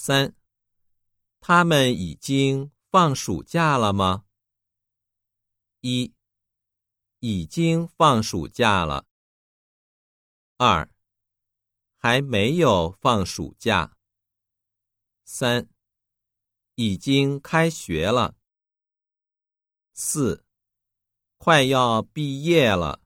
[0.00, 0.32] 三。
[1.40, 4.26] 他们已经放暑假了吗？
[5.80, 6.14] 一。
[7.18, 9.08] 已经放暑假了。
[10.56, 10.88] 二。
[11.96, 13.96] 还没有放暑假。
[15.24, 15.68] 三。
[16.76, 18.36] 已经开学了。
[19.92, 20.44] 四。
[21.38, 23.02] 快要毕业了。